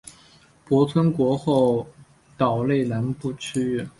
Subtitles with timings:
[0.65, 1.85] 泊村国后
[2.35, 3.87] 岛南部区域。